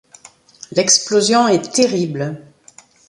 L'explosion 0.71 1.47
est 1.47 1.61
terrible. 1.75 2.43